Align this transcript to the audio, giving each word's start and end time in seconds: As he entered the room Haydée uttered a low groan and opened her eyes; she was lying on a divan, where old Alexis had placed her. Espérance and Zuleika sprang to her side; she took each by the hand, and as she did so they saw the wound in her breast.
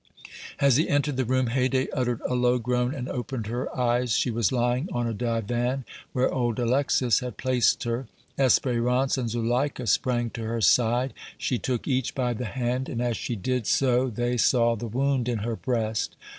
As 0.59 0.77
he 0.77 0.89
entered 0.89 1.15
the 1.15 1.25
room 1.25 1.49
Haydée 1.49 1.87
uttered 1.93 2.21
a 2.21 2.33
low 2.33 2.57
groan 2.57 2.91
and 2.91 3.07
opened 3.07 3.45
her 3.45 3.67
eyes; 3.79 4.13
she 4.15 4.31
was 4.31 4.51
lying 4.51 4.89
on 4.91 5.05
a 5.05 5.13
divan, 5.13 5.85
where 6.11 6.33
old 6.33 6.57
Alexis 6.57 7.19
had 7.19 7.37
placed 7.37 7.83
her. 7.83 8.07
Espérance 8.35 9.15
and 9.15 9.29
Zuleika 9.29 9.85
sprang 9.85 10.31
to 10.31 10.41
her 10.43 10.59
side; 10.59 11.13
she 11.37 11.59
took 11.59 11.87
each 11.87 12.15
by 12.15 12.33
the 12.33 12.45
hand, 12.45 12.89
and 12.89 12.99
as 12.99 13.15
she 13.15 13.35
did 13.35 13.67
so 13.67 14.09
they 14.09 14.37
saw 14.37 14.75
the 14.75 14.87
wound 14.87 15.29
in 15.29 15.37
her 15.45 15.55
breast. 15.55 16.15